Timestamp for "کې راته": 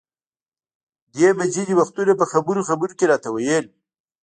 2.97-3.29